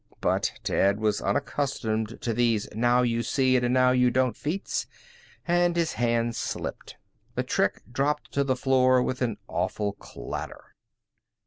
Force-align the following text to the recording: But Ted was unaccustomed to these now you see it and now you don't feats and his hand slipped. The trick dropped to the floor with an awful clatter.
But 0.19 0.53
Ted 0.63 0.99
was 0.99 1.21
unaccustomed 1.21 2.19
to 2.21 2.33
these 2.33 2.67
now 2.73 3.03
you 3.03 3.21
see 3.21 3.55
it 3.55 3.63
and 3.63 3.71
now 3.75 3.91
you 3.91 4.09
don't 4.09 4.35
feats 4.35 4.87
and 5.47 5.75
his 5.75 5.93
hand 5.93 6.35
slipped. 6.35 6.97
The 7.35 7.43
trick 7.43 7.83
dropped 7.91 8.31
to 8.31 8.43
the 8.43 8.55
floor 8.55 9.03
with 9.03 9.21
an 9.21 9.37
awful 9.47 9.93
clatter. 9.93 10.73